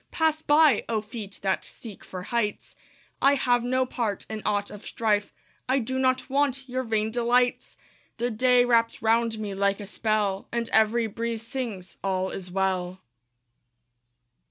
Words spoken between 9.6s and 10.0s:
a